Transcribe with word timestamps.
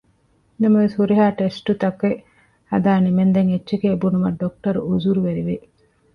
ނަމަވެސް 0.61 0.95
ހުރިހާ 0.99 1.25
ޓެސްޓުތަކެއް 1.39 2.21
ހަދާ 2.71 2.91
ނިމެންދެން 3.05 3.49
އެއްޗެކޭ 3.51 3.89
ބުނުމަށް 4.01 4.39
ޑޮކްޓަރު 4.41 4.79
އުޒުރުވެރި 4.87 5.43
ވި 5.47 5.55